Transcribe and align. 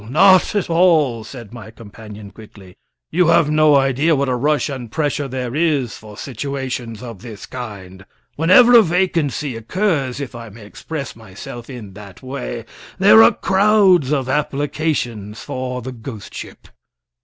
not 0.09 0.55
at 0.55 0.67
all!" 0.67 1.23
said 1.23 1.53
my 1.53 1.69
companion 1.69 2.31
quickly. 2.31 2.75
"You 3.11 3.27
have 3.27 3.51
no 3.51 3.75
idea 3.75 4.15
what 4.15 4.29
a 4.29 4.35
rush 4.35 4.67
and 4.67 4.91
pressure 4.91 5.27
there 5.27 5.55
is 5.55 5.95
for 5.95 6.17
situations 6.17 7.03
of 7.03 7.21
this 7.21 7.45
kind. 7.45 8.03
Whenever 8.35 8.75
a 8.75 8.81
vacancy 8.81 9.55
occurs, 9.55 10.19
if 10.19 10.33
I 10.33 10.49
may 10.49 10.65
express 10.65 11.15
myself 11.15 11.69
in 11.69 11.93
that 11.93 12.23
way, 12.23 12.65
there 12.97 13.21
are 13.21 13.31
crowds 13.31 14.11
of 14.11 14.27
applications 14.27 15.43
for 15.43 15.83
the 15.83 15.91
ghost 15.91 16.33
ship." 16.33 16.69